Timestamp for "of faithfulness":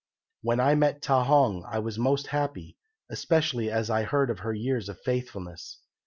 4.89-5.79